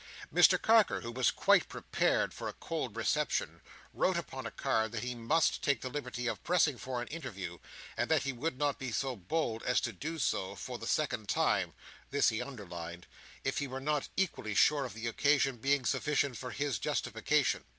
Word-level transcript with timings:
Mr 0.33 0.59
Carker, 0.59 1.01
who 1.01 1.11
was 1.11 1.29
quite 1.29 1.69
prepared 1.69 2.33
for 2.33 2.47
a 2.47 2.53
cold 2.53 2.95
reception, 2.97 3.61
wrote 3.93 4.17
upon 4.17 4.47
a 4.47 4.49
card 4.51 4.91
that 4.93 5.03
he 5.03 5.13
must 5.13 5.61
take 5.61 5.81
the 5.81 5.91
liberty 5.91 6.25
of 6.25 6.43
pressing 6.43 6.75
for 6.79 7.03
an 7.03 7.07
interview, 7.09 7.59
and 7.95 8.09
that 8.09 8.23
he 8.23 8.33
would 8.33 8.57
not 8.57 8.79
be 8.79 8.91
so 8.91 9.15
bold 9.15 9.61
as 9.61 9.79
to 9.79 9.93
do 9.93 10.17
so, 10.17 10.55
for 10.55 10.79
the 10.79 10.87
second 10.87 11.29
time 11.29 11.75
(this 12.09 12.29
he 12.29 12.41
underlined), 12.41 13.05
if 13.43 13.59
he 13.59 13.67
were 13.67 13.79
not 13.79 14.07
equally 14.17 14.55
sure 14.55 14.85
of 14.85 14.95
the 14.95 15.05
occasion 15.05 15.57
being 15.57 15.85
sufficient 15.85 16.35
for 16.35 16.49
his 16.49 16.79
justification. 16.79 17.63